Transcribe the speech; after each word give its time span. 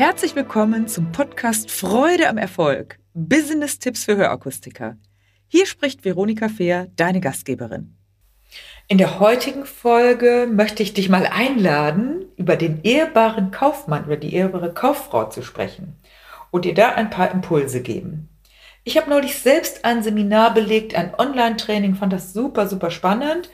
Herzlich 0.00 0.34
willkommen 0.34 0.88
zum 0.88 1.12
Podcast 1.12 1.70
Freude 1.70 2.30
am 2.30 2.38
Erfolg. 2.38 2.98
Business-Tipps 3.12 4.06
für 4.06 4.16
Hörakustiker. 4.16 4.96
Hier 5.46 5.66
spricht 5.66 6.06
Veronika 6.06 6.48
Fehr, 6.48 6.86
deine 6.96 7.20
Gastgeberin. 7.20 7.98
In 8.88 8.96
der 8.96 9.20
heutigen 9.20 9.66
Folge 9.66 10.48
möchte 10.50 10.82
ich 10.82 10.94
dich 10.94 11.10
mal 11.10 11.26
einladen, 11.26 12.24
über 12.38 12.56
den 12.56 12.80
ehrbaren 12.82 13.50
Kaufmann 13.50 14.06
oder 14.06 14.16
die 14.16 14.32
ehrbare 14.32 14.72
Kauffrau 14.72 15.28
zu 15.28 15.42
sprechen 15.42 15.98
und 16.50 16.64
dir 16.64 16.72
da 16.72 16.92
ein 16.92 17.10
paar 17.10 17.30
Impulse 17.30 17.82
geben. 17.82 18.30
Ich 18.84 18.96
habe 18.96 19.10
neulich 19.10 19.38
selbst 19.38 19.84
ein 19.84 20.02
Seminar 20.02 20.54
belegt, 20.54 20.94
ein 20.94 21.14
Online-Training, 21.14 21.94
fand 21.94 22.14
das 22.14 22.32
super, 22.32 22.66
super 22.66 22.90
spannend. 22.90 23.50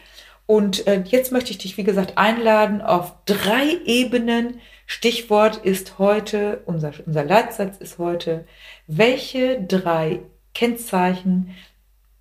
Und 0.46 0.86
äh, 0.86 1.02
jetzt 1.06 1.32
möchte 1.32 1.50
ich 1.50 1.58
dich, 1.58 1.76
wie 1.76 1.84
gesagt, 1.84 2.16
einladen 2.16 2.80
auf 2.80 3.14
drei 3.24 3.78
Ebenen. 3.84 4.60
Stichwort 4.86 5.56
ist 5.56 5.98
heute, 5.98 6.62
unser, 6.66 6.92
unser 7.04 7.24
Leitsatz 7.24 7.78
ist 7.78 7.98
heute, 7.98 8.46
welche 8.86 9.60
drei 9.60 10.20
Kennzeichen 10.54 11.54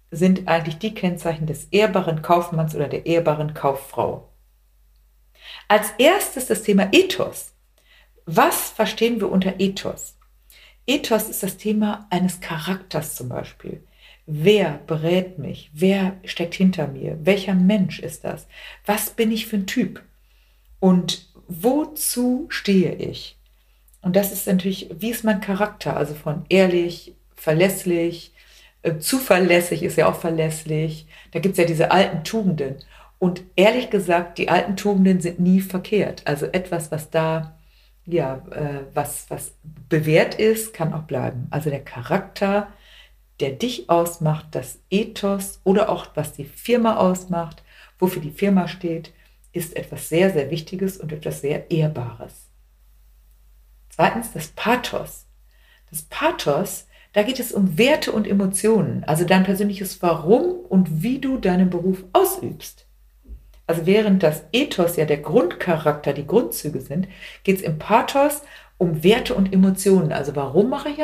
sind 0.10 0.48
eigentlich 0.48 0.80
die 0.80 0.94
Kennzeichen 0.94 1.46
des 1.46 1.66
ehrbaren 1.66 2.22
Kaufmanns 2.22 2.76
oder 2.76 2.88
der 2.88 3.06
ehrbaren 3.06 3.54
Kauffrau? 3.54 4.30
Als 5.68 5.92
erstes 5.98 6.48
das 6.48 6.64
Thema 6.64 6.90
Ethos. 6.92 7.54
Was 8.26 8.72
verstehen 8.72 9.20
wir 9.20 9.32
unter 9.32 9.60
Ethos? 9.60 10.18
Ethos 10.88 11.30
ist 11.30 11.44
das 11.44 11.58
Thema 11.58 12.08
eines 12.10 12.40
Charakters 12.42 13.16
zum 13.16 13.30
Beispiel. 13.30 13.84
Wer 14.28 14.80
berät 14.88 15.38
mich? 15.38 15.70
Wer 15.74 16.18
steckt 16.24 16.56
hinter 16.56 16.88
mir? 16.88 17.18
Welcher 17.22 17.54
Mensch 17.54 18.00
ist 18.00 18.24
das? 18.24 18.48
Was 18.86 19.12
bin 19.12 19.32
ich 19.32 19.46
für 19.46 19.58
ein 19.58 19.68
Typ? 19.68 20.02
Und 20.80 21.28
wozu 21.48 22.48
stehe 22.50 22.96
ich? 22.96 23.38
Und 24.02 24.16
das 24.16 24.32
ist 24.32 24.48
natürlich, 24.48 24.90
wie 24.98 25.12
ist 25.12 25.24
mein 25.24 25.42
Charakter? 25.42 25.96
Also 25.96 26.16
von 26.16 26.46
ehrlich, 26.50 27.14
verlässlich, 27.36 28.34
äh, 28.82 28.98
zuverlässig 28.98 29.84
ist 29.84 29.98
ja 29.98 30.08
auch 30.08 30.20
verlässlich. 30.20 31.08
Da 31.32 31.40
gibt 31.40 31.54
es 31.54 31.60
ja 31.60 31.66
diese 31.66 31.92
alten 31.92 32.24
Tugenden. 32.24 32.78
Und 33.20 33.44
ehrlich 33.56 33.90
gesagt, 33.90 34.38
die 34.38 34.50
alten 34.50 34.76
Tugenden 34.76 35.22
sind 35.22 35.40
nie 35.40 35.62
verkehrt. 35.62 36.22
Also 36.26 36.46
etwas, 36.48 36.92
was 36.92 37.10
da, 37.10 37.58
ja, 38.06 38.44
äh, 38.52 38.86
was, 38.94 39.26
was 39.30 39.54
bewährt 39.90 40.36
ist, 40.36 40.74
kann 40.74 40.94
auch 40.94 41.04
bleiben. 41.04 41.48
Also 41.50 41.70
der 41.70 41.84
Charakter, 41.84 42.68
der 43.40 43.52
dich 43.52 43.90
ausmacht, 43.90 44.48
das 44.52 44.80
Ethos 44.90 45.60
oder 45.64 45.90
auch 45.90 46.08
was 46.16 46.34
die 46.34 46.46
Firma 46.46 46.98
ausmacht, 46.98 47.64
wofür 48.00 48.22
die 48.22 48.32
Firma 48.32 48.68
steht, 48.68 49.14
ist 49.52 49.76
etwas 49.76 50.10
sehr, 50.10 50.32
sehr 50.32 50.52
Wichtiges 50.52 50.98
und 50.98 51.12
etwas 51.12 51.42
sehr 51.42 51.72
Ehrbares. 51.72 52.50
Zweitens 53.90 54.34
das 54.34 54.48
Pathos. 54.50 55.28
Das 55.90 56.02
Pathos, 56.04 56.88
da 57.14 57.24
geht 57.24 57.40
es 57.40 57.54
um 57.54 57.78
Werte 57.78 58.12
und 58.12 58.28
Emotionen, 58.28 59.06
also 59.06 59.24
dein 59.24 59.44
persönliches 59.44 60.02
Warum 60.02 60.60
und 60.68 61.02
wie 61.04 61.20
du 61.20 61.38
deinen 61.38 61.70
Beruf 61.70 62.04
ausübst. 62.12 62.86
Also 63.68 63.86
während 63.86 64.22
das 64.22 64.44
Ethos 64.52 64.96
ja 64.96 65.06
der 65.06 65.18
Grundcharakter, 65.18 66.14
die 66.14 66.28
Grundzüge 66.28 66.82
sind, 66.82 67.08
geht 67.44 67.58
es 67.58 67.62
im 67.62 67.80
Pathos 67.80 68.42
um 68.78 69.04
Werte 69.04 69.34
und 69.34 69.54
Emotionen. 69.54 70.12
Also 70.12 70.36
warum 70.36 70.70
mache 70.70 70.90
ich 70.90 71.00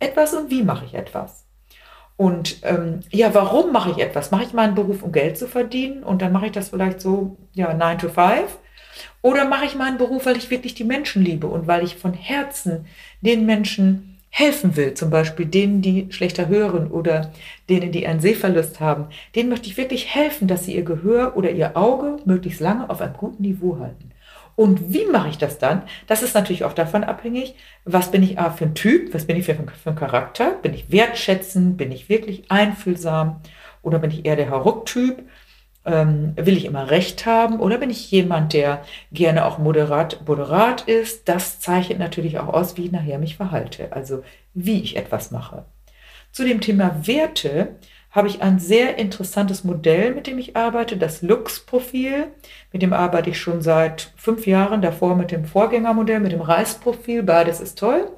etwas 0.00 0.34
und 0.34 0.50
wie 0.50 0.62
mache 0.62 0.84
ich 0.84 0.94
etwas? 0.94 1.46
Und 2.16 2.58
ähm, 2.62 3.00
ja, 3.10 3.34
warum 3.34 3.72
mache 3.72 3.90
ich 3.90 3.98
etwas? 3.98 4.30
Mache 4.30 4.44
ich 4.44 4.52
meinen 4.52 4.74
Beruf, 4.74 5.02
um 5.02 5.12
Geld 5.12 5.38
zu 5.38 5.48
verdienen 5.48 6.02
und 6.04 6.22
dann 6.22 6.32
mache 6.32 6.46
ich 6.46 6.52
das 6.52 6.68
vielleicht 6.68 7.00
so, 7.00 7.36
ja, 7.54 7.72
9 7.74 7.98
to 7.98 8.08
5? 8.08 8.58
Oder 9.22 9.44
mache 9.46 9.64
ich 9.64 9.74
meinen 9.74 9.98
Beruf, 9.98 10.26
weil 10.26 10.36
ich 10.36 10.50
wirklich 10.50 10.74
die 10.74 10.84
Menschen 10.84 11.22
liebe 11.24 11.46
und 11.46 11.66
weil 11.66 11.84
ich 11.84 11.96
von 11.96 12.12
Herzen 12.12 12.86
den 13.20 13.46
Menschen 13.46 14.18
helfen 14.34 14.76
will, 14.76 14.94
zum 14.94 15.10
Beispiel 15.10 15.44
denen, 15.44 15.82
die 15.82 16.06
schlechter 16.10 16.48
hören 16.48 16.90
oder 16.90 17.32
denen, 17.68 17.92
die 17.92 18.06
einen 18.06 18.20
Sehverlust 18.20 18.80
haben, 18.80 19.06
denen 19.34 19.50
möchte 19.50 19.68
ich 19.68 19.76
wirklich 19.76 20.14
helfen, 20.14 20.48
dass 20.48 20.64
sie 20.64 20.74
ihr 20.74 20.84
Gehör 20.84 21.36
oder 21.36 21.50
ihr 21.50 21.76
Auge 21.76 22.16
möglichst 22.24 22.60
lange 22.60 22.88
auf 22.88 23.02
einem 23.02 23.14
guten 23.14 23.42
Niveau 23.42 23.78
halten. 23.78 24.11
Und 24.54 24.92
wie 24.92 25.06
mache 25.06 25.30
ich 25.30 25.38
das 25.38 25.58
dann? 25.58 25.82
Das 26.06 26.22
ist 26.22 26.34
natürlich 26.34 26.64
auch 26.64 26.74
davon 26.74 27.04
abhängig, 27.04 27.54
was 27.84 28.10
bin 28.10 28.22
ich 28.22 28.36
für 28.56 28.64
ein 28.64 28.74
Typ, 28.74 29.14
was 29.14 29.26
bin 29.26 29.36
ich 29.36 29.46
für, 29.46 29.54
für 29.54 29.90
ein 29.90 29.96
Charakter? 29.96 30.52
Bin 30.62 30.74
ich 30.74 30.90
wertschätzend? 30.90 31.76
Bin 31.76 31.90
ich 31.90 32.08
wirklich 32.08 32.50
einfühlsam? 32.50 33.40
Oder 33.82 33.98
bin 33.98 34.10
ich 34.10 34.24
eher 34.24 34.36
der 34.36 34.50
Hauruck-Typ? 34.50 35.24
Ähm, 35.84 36.34
will 36.36 36.56
ich 36.56 36.64
immer 36.64 36.90
Recht 36.90 37.26
haben? 37.26 37.60
Oder 37.60 37.78
bin 37.78 37.90
ich 37.90 38.10
jemand, 38.10 38.52
der 38.52 38.84
gerne 39.10 39.46
auch 39.46 39.58
moderat, 39.58 40.20
moderat 40.26 40.82
ist? 40.82 41.28
Das 41.28 41.58
zeichnet 41.58 41.98
natürlich 41.98 42.38
auch 42.38 42.48
aus, 42.48 42.76
wie 42.76 42.84
ich 42.86 42.92
nachher 42.92 43.18
mich 43.18 43.36
verhalte, 43.36 43.92
also 43.92 44.22
wie 44.54 44.82
ich 44.82 44.96
etwas 44.96 45.30
mache. 45.30 45.64
Zu 46.30 46.44
dem 46.44 46.60
Thema 46.60 47.06
Werte 47.06 47.76
habe 48.12 48.28
ich 48.28 48.42
ein 48.42 48.58
sehr 48.58 48.98
interessantes 48.98 49.64
Modell, 49.64 50.14
mit 50.14 50.26
dem 50.26 50.38
ich 50.38 50.54
arbeite, 50.54 50.98
das 50.98 51.22
Lux-Profil. 51.22 52.28
Mit 52.70 52.82
dem 52.82 52.92
arbeite 52.92 53.30
ich 53.30 53.40
schon 53.40 53.62
seit 53.62 54.12
fünf 54.16 54.46
Jahren, 54.46 54.82
davor 54.82 55.16
mit 55.16 55.30
dem 55.30 55.46
Vorgängermodell, 55.46 56.20
mit 56.20 56.32
dem 56.32 56.42
Reis-Profil. 56.42 57.22
Beides 57.22 57.60
ist 57.60 57.78
toll. 57.78 58.10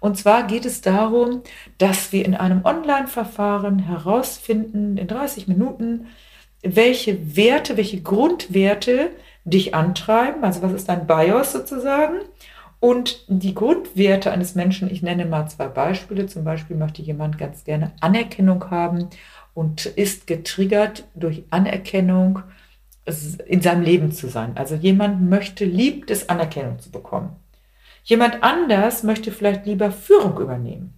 Und 0.00 0.16
zwar 0.16 0.46
geht 0.46 0.64
es 0.64 0.80
darum, 0.80 1.42
dass 1.76 2.12
wir 2.12 2.24
in 2.24 2.34
einem 2.34 2.64
Online-Verfahren 2.64 3.78
herausfinden, 3.78 4.96
in 4.96 5.06
30 5.06 5.46
Minuten, 5.46 6.06
welche 6.62 7.36
Werte, 7.36 7.76
welche 7.76 8.00
Grundwerte 8.00 9.10
dich 9.44 9.74
antreiben. 9.74 10.44
Also 10.44 10.62
was 10.62 10.72
ist 10.72 10.88
dein 10.88 11.06
BIOS 11.06 11.52
sozusagen? 11.52 12.16
Und 12.82 13.22
die 13.28 13.54
Grundwerte 13.54 14.32
eines 14.32 14.56
Menschen, 14.56 14.90
ich 14.90 15.02
nenne 15.02 15.24
mal 15.24 15.46
zwei 15.46 15.68
Beispiele. 15.68 16.26
Zum 16.26 16.42
Beispiel 16.42 16.74
möchte 16.74 17.00
jemand 17.00 17.38
ganz 17.38 17.62
gerne 17.62 17.92
Anerkennung 18.00 18.72
haben 18.72 19.08
und 19.54 19.86
ist 19.86 20.26
getriggert 20.26 21.04
durch 21.14 21.44
Anerkennung 21.50 22.42
in 23.46 23.62
seinem 23.62 23.82
Leben 23.82 24.10
zu 24.10 24.26
sein. 24.26 24.56
Also 24.56 24.74
jemand 24.74 25.30
möchte, 25.30 25.64
liebt 25.64 26.10
es, 26.10 26.28
Anerkennung 26.28 26.80
zu 26.80 26.90
bekommen. 26.90 27.36
Jemand 28.02 28.42
anders 28.42 29.04
möchte 29.04 29.30
vielleicht 29.30 29.64
lieber 29.64 29.92
Führung 29.92 30.40
übernehmen. 30.40 30.92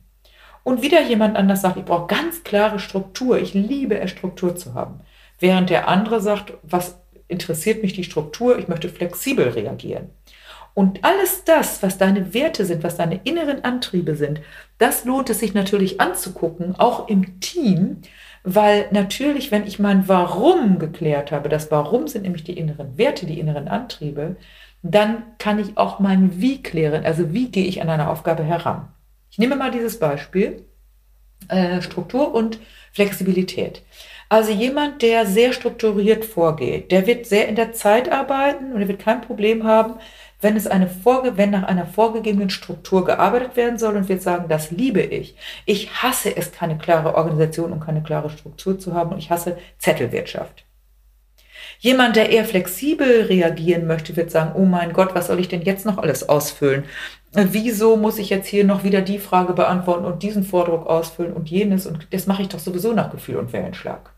Und 0.62 0.81
wieder 0.81 1.03
jemand 1.03 1.37
anders 1.37 1.61
sagt, 1.61 1.77
ich 1.77 1.84
brauche 1.84 2.06
ganz 2.06 2.44
klare 2.44 2.78
Struktur. 2.78 3.39
Ich 3.39 3.53
liebe 3.53 3.99
es, 3.99 4.11
Struktur 4.11 4.56
zu 4.56 4.73
haben. 4.73 5.00
Während 5.39 5.69
der 5.69 5.87
andere 5.87 6.23
sagt, 6.23 6.55
was 6.62 6.97
interessiert 7.28 7.83
mich 7.83 7.93
die 7.93 8.05
Struktur? 8.05 8.59
Ich 8.59 8.69
möchte 8.69 8.89
flexibel 8.89 9.50
reagieren. 9.50 10.09
Und 10.75 11.05
alles 11.05 11.45
das, 11.45 11.83
was 11.85 11.99
deine 11.99 12.35
Werte 12.35 12.65
sind, 12.65 12.83
was 12.83 12.97
deine 12.97 13.21
inneren 13.23 13.62
Antriebe 13.65 14.17
sind, 14.17 14.41
das 14.79 15.05
lohnt 15.05 15.31
es 15.31 15.39
sich 15.39 15.55
natürlich 15.55 16.01
anzugucken, 16.01 16.75
auch 16.77 17.09
im 17.09 17.39
Team, 17.41 17.99
weil 18.43 18.89
natürlich, 18.91 19.53
wenn 19.53 19.67
ich 19.67 19.79
mein 19.79 20.09
Warum 20.09 20.79
geklärt 20.81 21.31
habe, 21.33 21.49
das 21.49 21.71
Warum 21.71 22.09
sind 22.09 22.23
nämlich 22.23 22.45
die 22.45 22.59
inneren 22.59 22.99
Werte, 22.99 23.25
die 23.25 23.39
inneren 23.39 23.69
Antriebe, 23.69 24.37
dann 24.83 25.23
kann 25.39 25.59
ich 25.59 25.79
auch 25.79 26.01
mein 26.01 26.41
Wie 26.41 26.62
klären. 26.62 27.06
Also 27.06 27.33
wie 27.33 27.51
gehe 27.51 27.67
ich 27.67 27.81
an 27.81 27.89
eine 27.89 28.11
Aufgabe 28.11 28.43
heran? 28.43 28.89
Ich 29.31 29.39
nehme 29.39 29.56
mal 29.56 29.71
dieses 29.71 29.99
Beispiel, 29.99 30.65
äh, 31.49 31.81
Struktur 31.83 32.35
und 32.35 32.59
Flexibilität. 32.93 33.83
Also 34.29 34.53
jemand, 34.53 35.03
der 35.03 35.27
sehr 35.27 35.53
strukturiert 35.53 36.25
vorgeht, 36.25 36.91
der 36.91 37.07
wird 37.07 37.27
sehr 37.27 37.49
in 37.49 37.57
der 37.57 37.73
Zeit 37.73 38.11
arbeiten 38.11 38.73
und 38.73 38.81
er 38.81 38.89
wird 38.89 39.01
kein 39.01 39.21
Problem 39.21 39.65
haben, 39.65 39.95
wenn 40.41 40.57
es 40.57 40.67
eine 40.67 40.89
Vorge 40.89 41.37
wenn 41.37 41.51
nach 41.51 41.65
einer 41.65 41.87
vorgegebenen 41.87 42.51
Struktur 42.51 43.05
gearbeitet 43.05 43.57
werden 43.57 43.79
soll 43.79 43.97
und 43.97 44.09
wir 44.09 44.21
sagen, 44.21 44.47
das 44.49 44.71
liebe 44.71 45.01
ich. 45.01 45.37
Ich 45.65 45.91
hasse 46.03 46.37
es, 46.37 46.53
keine 46.53 46.77
klare 46.79 47.15
Organisation 47.15 47.73
und 47.73 47.81
keine 47.81 48.03
klare 48.03 48.31
Struktur 48.31 48.79
zu 48.79 48.95
haben 48.95 49.12
und 49.12 49.19
ich 49.19 49.31
hasse 49.31 49.57
Zettelwirtschaft. 49.79 50.65
Jemand, 51.79 52.17
der 52.17 52.31
eher 52.31 52.44
flexibel 52.44 53.23
reagieren 53.23 53.87
möchte, 53.87 54.17
wird 54.17 54.31
sagen, 54.31 54.53
oh 54.55 54.65
mein 54.65 54.93
Gott, 54.93 55.15
was 55.15 55.27
soll 55.27 55.41
ich 55.41 55.49
denn 55.49 55.62
jetzt 55.62 55.87
noch 55.87 55.99
alles 55.99 56.29
ausfüllen? 56.29 56.85
Wieso 57.32 57.97
muss 57.97 58.19
ich 58.19 58.31
jetzt 58.31 58.47
hier 58.47 58.65
noch 58.65 58.85
wieder 58.85 59.00
die 59.00 59.19
Frage 59.19 59.55
beantworten 59.55 60.05
und 60.05 60.23
diesen 60.23 60.44
Vordruck 60.44 60.87
ausfüllen 60.87 61.32
und 61.32 61.50
jenes? 61.50 61.87
Und 61.87 62.06
das 62.12 62.27
mache 62.27 62.43
ich 62.43 62.49
doch 62.49 62.61
sowieso 62.61 62.93
nach 62.93 63.11
Gefühl 63.11 63.37
und 63.37 63.53
Wellenschlag. 63.53 64.13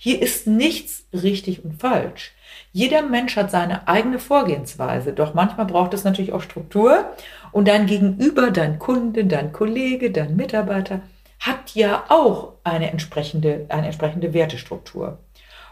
Hier 0.00 0.22
ist 0.22 0.46
nichts 0.46 1.06
richtig 1.12 1.64
und 1.64 1.80
falsch. 1.80 2.32
Jeder 2.70 3.02
Mensch 3.02 3.34
hat 3.34 3.50
seine 3.50 3.88
eigene 3.88 4.20
Vorgehensweise, 4.20 5.12
doch 5.12 5.34
manchmal 5.34 5.66
braucht 5.66 5.92
es 5.92 6.04
natürlich 6.04 6.32
auch 6.32 6.40
Struktur 6.40 7.12
und 7.50 7.66
dein 7.66 7.86
Gegenüber, 7.86 8.52
dein 8.52 8.78
Kunde, 8.78 9.24
dein 9.24 9.52
Kollege, 9.52 10.12
dein 10.12 10.36
Mitarbeiter 10.36 11.00
hat 11.40 11.74
ja 11.74 12.04
auch 12.08 12.54
eine 12.62 12.92
entsprechende, 12.92 13.66
eine 13.70 13.86
entsprechende 13.86 14.32
Wertestruktur. 14.32 15.18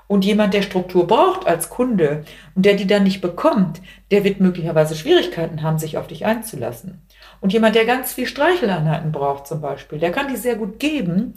Und 0.08 0.24
jemand, 0.24 0.54
der 0.54 0.62
Struktur 0.62 1.06
braucht 1.06 1.46
als 1.46 1.68
Kunde 1.68 2.24
und 2.54 2.64
der 2.64 2.74
die 2.74 2.86
dann 2.86 3.02
nicht 3.02 3.20
bekommt, 3.20 3.80
der 4.10 4.22
wird 4.22 4.40
möglicherweise 4.40 4.94
Schwierigkeiten 4.94 5.62
haben, 5.62 5.78
sich 5.78 5.98
auf 5.98 6.06
dich 6.06 6.24
einzulassen. 6.24 7.02
Und 7.40 7.52
jemand, 7.52 7.74
der 7.74 7.84
ganz 7.84 8.12
viel 8.12 8.26
Streicheleinheiten 8.26 9.10
braucht 9.10 9.48
zum 9.48 9.60
Beispiel, 9.60 9.98
der 9.98 10.12
kann 10.12 10.28
die 10.28 10.36
sehr 10.36 10.54
gut 10.54 10.78
geben, 10.78 11.34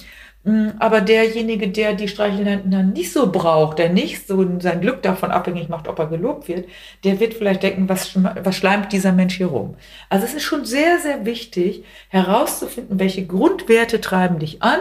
aber 0.79 1.01
derjenige, 1.01 1.67
der 1.67 1.93
die 1.93 2.07
Streicheleinheiten 2.07 2.71
dann 2.71 2.93
nicht 2.93 3.11
so 3.11 3.29
braucht, 3.29 3.77
der 3.77 3.89
nicht 3.89 4.25
so 4.25 4.59
sein 4.59 4.79
Glück 4.79 5.01
davon 5.01 5.31
abhängig 5.31 5.67
macht, 5.67 5.87
ob 5.89 5.99
er 5.99 6.07
gelobt 6.07 6.47
wird, 6.47 6.69
der 7.03 7.19
wird 7.19 7.33
vielleicht 7.33 7.61
denken, 7.61 7.89
was, 7.89 8.13
was 8.15 8.55
schleimt 8.55 8.93
dieser 8.93 9.11
Mensch 9.11 9.35
hier 9.35 9.47
rum? 9.47 9.75
Also 10.09 10.25
es 10.25 10.33
ist 10.33 10.43
schon 10.43 10.63
sehr, 10.63 10.99
sehr 10.99 11.25
wichtig 11.25 11.83
herauszufinden, 12.07 12.99
welche 12.99 13.25
Grundwerte 13.25 13.99
treiben 13.99 14.39
dich 14.39 14.63
an 14.63 14.79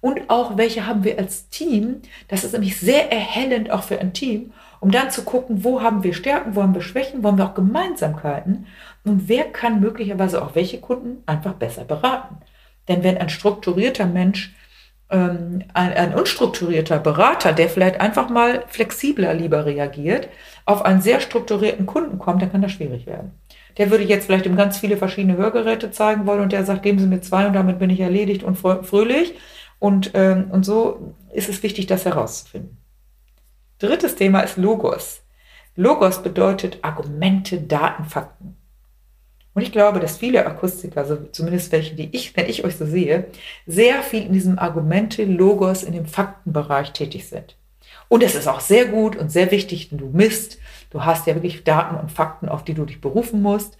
und 0.00 0.30
auch 0.30 0.56
welche 0.56 0.86
haben 0.86 1.04
wir 1.04 1.18
als 1.18 1.50
Team. 1.50 2.00
Das 2.28 2.42
ist 2.42 2.52
nämlich 2.52 2.78
sehr 2.78 3.12
erhellend 3.12 3.70
auch 3.70 3.82
für 3.82 4.00
ein 4.00 4.14
Team, 4.14 4.52
um 4.80 4.90
dann 4.90 5.10
zu 5.10 5.22
gucken, 5.22 5.64
wo 5.64 5.82
haben 5.82 6.02
wir 6.02 6.14
Stärken, 6.14 6.56
wo 6.56 6.62
haben 6.62 6.74
wir 6.74 6.82
Schwächen, 6.82 7.22
wo 7.22 7.28
haben 7.28 7.38
wir 7.38 7.44
auch 7.44 7.54
Gemeinsamkeiten 7.54 8.66
und 9.04 9.28
wer 9.28 9.44
kann 9.44 9.80
möglicherweise 9.80 10.42
auch 10.42 10.54
welche 10.54 10.80
Kunden 10.80 11.22
einfach 11.26 11.54
besser 11.54 11.84
beraten. 11.84 12.38
Denn 12.88 13.02
wenn 13.04 13.18
ein 13.18 13.28
strukturierter 13.28 14.06
Mensch 14.06 14.54
ein, 15.14 15.64
ein 15.74 16.14
unstrukturierter 16.14 16.98
Berater, 16.98 17.52
der 17.52 17.68
vielleicht 17.68 18.00
einfach 18.00 18.28
mal 18.28 18.64
flexibler 18.68 19.34
lieber 19.34 19.66
reagiert, 19.66 20.28
auf 20.64 20.84
einen 20.84 21.00
sehr 21.00 21.20
strukturierten 21.20 21.86
Kunden 21.86 22.18
kommt, 22.18 22.42
dann 22.42 22.52
kann 22.52 22.62
das 22.62 22.72
schwierig 22.72 23.06
werden. 23.06 23.32
Der 23.76 23.90
würde 23.90 24.04
jetzt 24.04 24.26
vielleicht 24.26 24.46
ihm 24.46 24.56
ganz 24.56 24.78
viele 24.78 24.96
verschiedene 24.96 25.36
Hörgeräte 25.36 25.90
zeigen 25.90 26.26
wollen 26.26 26.40
und 26.40 26.52
der 26.52 26.64
sagt, 26.64 26.82
geben 26.82 26.98
Sie 26.98 27.06
mir 27.06 27.20
zwei 27.20 27.46
und 27.46 27.54
damit 27.54 27.78
bin 27.78 27.90
ich 27.90 28.00
erledigt 28.00 28.42
und 28.42 28.56
fröhlich. 28.56 29.34
Und, 29.78 30.12
ähm, 30.14 30.50
und 30.50 30.64
so 30.64 31.14
ist 31.32 31.48
es 31.48 31.62
wichtig, 31.62 31.86
das 31.86 32.04
herauszufinden. 32.04 32.78
Drittes 33.78 34.14
Thema 34.14 34.40
ist 34.40 34.56
Logos. 34.56 35.22
Logos 35.76 36.22
bedeutet 36.22 36.78
Argumente, 36.82 37.60
Daten, 37.60 38.04
Fakten. 38.04 38.53
Und 39.54 39.62
ich 39.62 39.72
glaube, 39.72 40.00
dass 40.00 40.18
viele 40.18 40.44
Akustiker, 40.46 41.00
also 41.00 41.16
zumindest 41.30 41.70
welche, 41.70 41.94
die 41.94 42.08
ich, 42.12 42.36
wenn 42.36 42.48
ich 42.48 42.64
euch 42.64 42.76
so 42.76 42.86
sehe, 42.86 43.26
sehr 43.66 44.02
viel 44.02 44.26
in 44.26 44.32
diesem 44.32 44.58
Argumente, 44.58 45.24
Logos, 45.24 45.84
in 45.84 45.92
dem 45.92 46.06
Faktenbereich 46.06 46.92
tätig 46.92 47.28
sind. 47.28 47.56
Und 48.08 48.22
es 48.22 48.34
ist 48.34 48.48
auch 48.48 48.60
sehr 48.60 48.86
gut 48.86 49.16
und 49.16 49.30
sehr 49.30 49.50
wichtig, 49.50 49.88
denn 49.88 49.98
du 49.98 50.10
misst. 50.12 50.58
Du 50.90 51.04
hast 51.04 51.26
ja 51.26 51.34
wirklich 51.34 51.64
Daten 51.64 51.96
und 51.96 52.10
Fakten, 52.10 52.48
auf 52.48 52.64
die 52.64 52.74
du 52.74 52.84
dich 52.84 53.00
berufen 53.00 53.42
musst. 53.42 53.78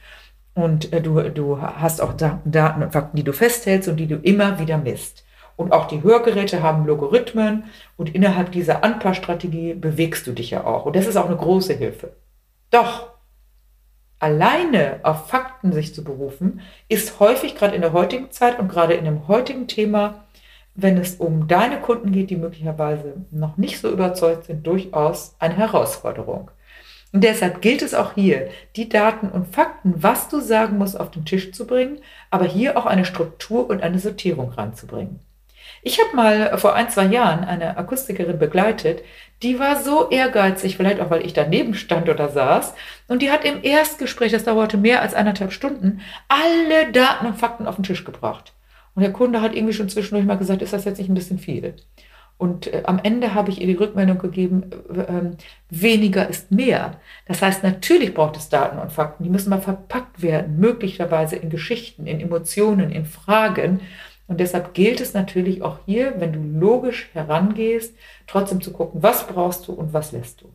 Und 0.55 0.93
äh, 0.93 1.03
du, 1.03 1.21
du 1.31 1.61
hast 1.61 2.01
auch 2.01 2.15
Daten 2.15 2.83
und 2.83 2.93
Fakten, 2.93 3.17
die 3.17 3.25
du 3.25 3.33
festhältst 3.33 3.89
und 3.89 3.97
die 3.97 4.07
du 4.07 4.17
immer 4.17 4.61
wieder 4.61 4.79
misst. 4.79 5.25
Und 5.57 5.73
auch 5.73 5.87
die 5.87 6.03
Hörgeräte 6.03 6.63
haben 6.63 6.87
Logarithmen 6.87 7.65
und 7.97 8.15
innerhalb 8.15 8.51
dieser 8.53 8.83
Anpassstrategie 8.83 9.75
bewegst 9.75 10.27
du 10.27 10.33
dich 10.33 10.51
ja 10.51 10.65
auch. 10.65 10.87
Und 10.87 10.97
das 10.97 11.07
ist 11.07 11.17
auch 11.17 11.27
eine 11.27 11.37
große 11.37 11.75
Hilfe. 11.75 12.17
Doch 12.71 13.14
alleine 14.19 15.01
auf 15.03 15.29
Fakten 15.29 15.73
sich 15.73 15.95
zu 15.95 16.05
berufen, 16.05 16.61
ist 16.89 17.21
häufig 17.21 17.55
gerade 17.55 17.75
in 17.75 17.83
der 17.83 17.93
heutigen 17.93 18.31
Zeit 18.31 18.59
und 18.59 18.69
gerade 18.69 18.95
in 18.95 19.05
dem 19.05 19.29
heutigen 19.29 19.69
Thema, 19.69 20.25
wenn 20.75 20.97
es 20.97 21.17
um 21.17 21.47
deine 21.47 21.81
Kunden 21.81 22.13
geht, 22.13 22.31
die 22.31 22.37
möglicherweise 22.37 23.15
noch 23.31 23.57
nicht 23.57 23.81
so 23.81 23.91
überzeugt 23.91 24.45
sind, 24.45 24.67
durchaus 24.67 25.37
eine 25.39 25.57
Herausforderung. 25.57 26.51
Und 27.13 27.23
deshalb 27.23 27.63
gilt 27.63 27.83
es 27.83 27.95
auch 27.95 28.15
hier, 28.15 28.49
die 28.75 28.89
Daten 28.89 29.29
und 29.29 29.55
Fakten, 29.55 30.03
was 30.03 30.29
du 30.29 30.41
sagen 30.41 30.79
musst, 30.79 30.99
auf 30.99 31.13
den 31.13 31.25
Tisch 31.25 31.53
zu 31.53 31.65
bringen, 31.65 31.99
aber 32.31 32.45
hier 32.45 32.77
auch 32.77 32.87
eine 32.87 33.05
Struktur 33.05 33.71
und 33.71 33.83
eine 33.85 34.01
Sortierung 34.01 34.51
ranzubringen. 34.51 35.21
Ich 35.87 36.01
habe 36.01 36.17
mal 36.17 36.57
vor 36.57 36.75
ein, 36.75 36.89
zwei 36.89 37.05
Jahren 37.05 37.45
eine 37.45 37.77
Akustikerin 37.77 38.39
begleitet, 38.39 39.03
die 39.43 39.59
war 39.59 39.83
so 39.83 40.09
ehrgeizig, 40.09 40.79
vielleicht 40.79 40.99
auch, 40.99 41.11
weil 41.11 41.27
ich 41.27 41.35
daneben 41.35 41.75
stand 41.75 42.09
oder 42.09 42.31
saß, 42.31 42.75
und 43.09 43.21
die 43.21 43.31
hat 43.31 43.45
im 43.45 43.63
Erstgespräch, 43.63 44.33
das 44.33 44.45
dauerte 44.45 44.79
mehr 44.79 45.03
als 45.03 45.13
eineinhalb 45.13 45.53
Stunden, 45.53 46.01
alle 46.29 46.91
Daten 46.91 47.27
und 47.27 47.37
Fakten 47.37 47.67
auf 47.67 47.75
den 47.75 47.85
Tisch 47.85 48.05
gebracht. 48.05 48.55
Und 48.95 49.03
der 49.03 49.13
Kunde 49.13 49.43
hat 49.43 49.55
irgendwie 49.55 49.75
schon 49.75 49.91
zwischendurch 49.91 50.25
mal 50.25 50.39
gesagt, 50.39 50.63
ist 50.63 50.73
das 50.73 50.87
jetzt 50.87 50.99
nicht 50.99 51.11
ein 51.11 51.15
bisschen 51.15 51.39
viel? 51.39 51.75
Und 52.39 52.73
äh, 52.73 52.83
am 52.87 52.99
Ende 53.03 53.35
habe 53.35 53.51
ich 53.51 53.61
ihr 53.61 53.67
die 53.67 53.75
Rückmeldung 53.75 54.19
gegeben, 54.19 54.71
äh, 54.89 55.01
äh, 55.01 55.31
weniger 55.69 56.27
ist 56.29 56.51
mehr. 56.51 56.99
Das 57.27 57.43
heißt, 57.43 57.63
natürlich 57.63 58.15
braucht 58.15 58.39
es 58.39 58.49
Daten 58.49 58.79
und 58.79 58.91
Fakten, 58.91 59.25
die 59.25 59.31
müssen 59.31 59.51
mal 59.51 59.61
verpackt 59.61 60.23
werden, 60.23 60.59
möglicherweise 60.59 61.37
in 61.37 61.51
Geschichten, 61.51 62.07
in 62.07 62.21
Emotionen, 62.21 62.91
in 62.91 63.05
Fragen, 63.05 63.81
und 64.27 64.41
deshalb 64.41 64.75
gilt 64.75 65.01
es 65.01 65.13
natürlich 65.13 65.63
auch 65.63 65.79
hier, 65.85 66.21
wenn 66.21 66.33
du 66.33 66.41
logisch 66.41 67.11
herangehst, 67.13 67.95
trotzdem 68.27 68.61
zu 68.61 68.73
gucken, 68.73 69.03
was 69.03 69.27
brauchst 69.27 69.69
du 69.69 69.73
und 69.73 69.93
was 69.93 70.13
lässt 70.13 70.41
du. 70.41 70.53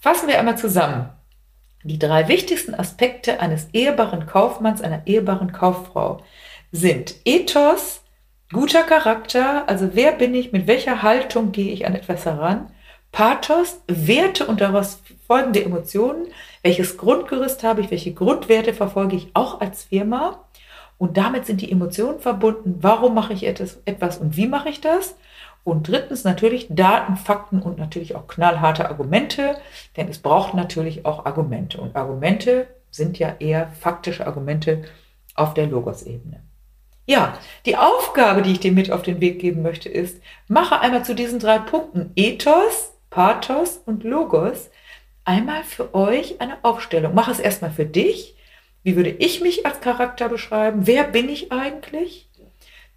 Fassen 0.00 0.28
wir 0.28 0.38
einmal 0.38 0.58
zusammen. 0.58 1.10
Die 1.84 1.98
drei 1.98 2.26
wichtigsten 2.28 2.74
Aspekte 2.74 3.40
eines 3.40 3.66
ehrbaren 3.72 4.26
Kaufmanns, 4.26 4.82
einer 4.82 5.06
ehrbaren 5.06 5.52
Kauffrau 5.52 6.22
sind 6.72 7.14
Ethos, 7.24 8.02
guter 8.52 8.82
Charakter, 8.82 9.68
also 9.68 9.90
wer 9.92 10.12
bin 10.12 10.34
ich, 10.34 10.52
mit 10.52 10.66
welcher 10.66 11.02
Haltung 11.02 11.52
gehe 11.52 11.72
ich 11.72 11.86
an 11.86 11.94
etwas 11.94 12.26
heran, 12.26 12.70
Pathos, 13.12 13.80
Werte 13.86 14.46
und 14.46 14.60
daraus 14.60 15.02
folgende 15.26 15.64
Emotionen, 15.64 16.26
welches 16.62 16.98
Grundgerüst 16.98 17.62
habe 17.62 17.80
ich, 17.80 17.90
welche 17.90 18.12
Grundwerte 18.12 18.74
verfolge 18.74 19.16
ich 19.16 19.30
auch 19.34 19.60
als 19.60 19.84
Firma 19.84 20.44
und 20.98 21.16
damit 21.16 21.46
sind 21.46 21.60
die 21.60 21.70
Emotionen 21.70 22.18
verbunden. 22.18 22.78
Warum 22.80 23.14
mache 23.14 23.32
ich 23.32 23.46
etwas 23.46 24.18
und 24.18 24.36
wie 24.36 24.48
mache 24.48 24.68
ich 24.68 24.80
das? 24.80 25.16
Und 25.64 25.86
drittens 25.86 26.24
natürlich 26.24 26.66
Daten, 26.70 27.16
Fakten 27.16 27.60
und 27.60 27.78
natürlich 27.78 28.14
auch 28.14 28.26
knallharte 28.26 28.88
Argumente, 28.88 29.56
denn 29.96 30.08
es 30.08 30.18
braucht 30.18 30.54
natürlich 30.54 31.04
auch 31.04 31.26
Argumente. 31.26 31.80
Und 31.80 31.94
Argumente 31.94 32.66
sind 32.90 33.18
ja 33.18 33.36
eher 33.38 33.68
faktische 33.68 34.26
Argumente 34.26 34.82
auf 35.34 35.54
der 35.54 35.66
Logos-Ebene. 35.66 36.42
Ja, 37.06 37.38
die 37.64 37.76
Aufgabe, 37.76 38.42
die 38.42 38.52
ich 38.52 38.60
dir 38.60 38.72
mit 38.72 38.90
auf 38.90 39.02
den 39.02 39.20
Weg 39.20 39.40
geben 39.40 39.62
möchte, 39.62 39.88
ist, 39.88 40.20
mache 40.46 40.80
einmal 40.80 41.04
zu 41.04 41.14
diesen 41.14 41.38
drei 41.38 41.58
Punkten 41.58 42.12
Ethos, 42.16 42.92
Pathos 43.10 43.80
und 43.86 44.04
Logos 44.04 44.70
einmal 45.24 45.64
für 45.64 45.94
euch 45.94 46.40
eine 46.40 46.56
Aufstellung. 46.62 47.14
Mach 47.14 47.28
es 47.28 47.40
erstmal 47.40 47.70
für 47.70 47.84
dich 47.84 48.37
wie 48.82 48.96
würde 48.96 49.10
ich 49.10 49.40
mich 49.40 49.66
als 49.66 49.80
Charakter 49.80 50.28
beschreiben? 50.28 50.86
Wer 50.86 51.04
bin 51.04 51.28
ich 51.28 51.52
eigentlich? 51.52 52.28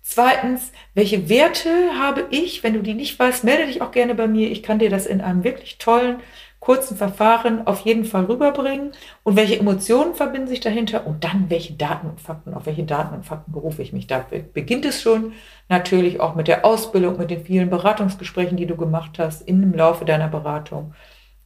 Zweitens, 0.04 0.72
welche 0.94 1.30
Werte 1.30 1.69
habe 2.00 2.25
ich? 2.31 2.63
Wenn 2.63 2.74
du 2.74 2.81
die 2.81 2.95
nicht 2.95 3.18
weißt, 3.19 3.44
melde 3.44 3.68
dich 3.68 3.81
auch 3.81 3.92
gerne 3.92 4.16
bei 4.16 4.28
mir. 4.28 4.50
Ich 4.51 4.63
kann 4.63 4.80
dir 4.80 4.89
das 4.89 5.06
in 5.06 5.22
einem 5.22 5.44
wirklich 5.44 5.78
tollen, 5.78 6.18
kurzen 6.60 6.98
Verfahren 6.98 7.66
auf 7.68 7.81
jeden 7.81 8.06
Fall 8.06 8.25
rüberbringen. 8.25 8.94
Und 9.24 9.36
welche 9.36 9.60
Emotionen 9.60 10.16
verbinden 10.16 10.48
sich 10.48 10.60
dahinter? 10.60 11.06
Und 11.06 11.24
dann, 11.24 11.50
welche 11.50 11.74
Daten 11.74 12.10
und 12.10 12.19
Fakten, 12.19 12.54
auf 12.54 12.66
welche 12.66 12.83
Daten 12.83 13.16
und 13.16 13.25
Fakten 13.25 13.51
berufe 13.51 13.81
ich 13.81 13.94
mich? 13.94 14.07
Da 14.07 14.25
beginnt 14.54 14.86
es 14.86 15.01
schon 15.01 15.33
natürlich 15.69 16.19
auch 16.19 16.36
mit 16.36 16.48
der 16.48 16.66
Ausbildung, 16.66 17.18
mit 17.18 17.31
den 17.31 17.45
vielen 17.45 17.69
Beratungsgesprächen, 17.69 18.57
die 18.57 18.68
du 18.68 18.75
gemacht 18.75 19.19
hast 19.19 19.48
im 19.48 19.74
Laufe 19.74 20.06
deiner 20.06 20.28
Beratung 20.28 20.94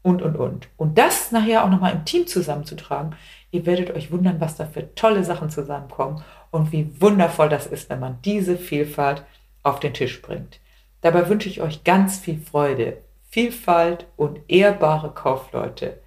und, 0.02 0.22
und, 0.22 0.36
und. 0.36 0.70
Und 0.78 0.98
das 0.98 1.32
nachher 1.32 1.66
auch 1.66 1.70
nochmal 1.70 1.94
im 1.94 2.06
Team 2.06 2.28
zusammenzutragen, 2.28 3.16
Ihr 3.56 3.66
werdet 3.66 3.92
euch 3.92 4.12
wundern, 4.12 4.42
was 4.42 4.58
da 4.58 4.66
für 4.66 4.94
tolle 4.96 5.24
Sachen 5.24 5.50
zusammenkommen 5.50 6.22
und 6.52 6.74
wie 6.74 6.90
wundervoll 7.00 7.48
das 7.48 7.68
ist, 7.68 7.90
wenn 7.90 8.02
man 8.02 8.20
diese 8.26 8.58
Vielfalt 8.58 9.24
auf 9.64 9.80
den 9.80 9.94
Tisch 9.94 10.22
bringt. 10.22 10.60
Dabei 11.00 11.30
wünsche 11.30 11.48
ich 11.48 11.62
euch 11.62 11.86
ganz 11.86 12.20
viel 12.20 12.38
Freude, 12.38 12.98
Vielfalt 13.30 14.08
und 14.18 14.42
ehrbare 14.50 15.12
Kaufleute. 15.12 16.02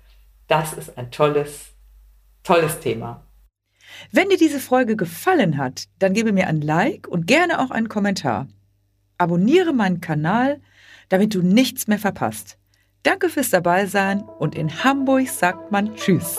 Das 0.47 0.75
ist 0.75 0.99
ein 0.99 1.11
tolles, 1.11 1.69
tolles 2.43 2.81
Thema. 2.81 3.23
Wenn 4.13 4.29
dir 4.29 4.37
diese 4.37 4.61
Folge 4.61 4.95
gefallen 4.95 5.57
hat, 5.57 5.85
dann 5.99 6.13
gebe 6.13 6.33
mir 6.33 6.49
ein 6.49 6.61
Like 6.61 7.09
und 7.09 7.27
gerne 7.27 7.61
auch 7.61 7.71
einen 7.71 7.89
Kommentar. 7.89 8.47
Abonniere 9.17 9.73
meinen 9.73 10.03
Kanal, 10.03 10.61
damit 11.09 11.35
du 11.35 11.41
nichts 11.41 11.87
mehr 11.87 11.99
verpasst. 11.99 12.59
Danke 13.05 13.31
fürs 13.31 13.49
Dabeisein 13.49 14.23
und 14.39 14.55
in 14.55 14.85
Hamburg 14.85 15.31
sagt 15.31 15.73
man 15.73 15.97
Tschüss. 15.97 16.39